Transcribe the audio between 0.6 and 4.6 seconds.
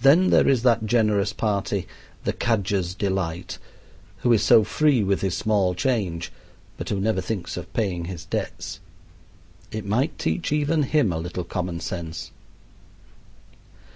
that generous party, the cadger's delight, who is